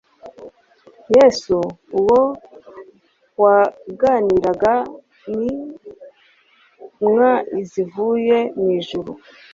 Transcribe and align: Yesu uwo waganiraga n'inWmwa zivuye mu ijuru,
Yesu 1.15 1.57
uwo 1.99 2.19
waganiraga 3.41 4.73
n'inWmwa 5.37 7.31
zivuye 7.69 8.37
mu 8.59 8.67
ijuru, 8.79 9.11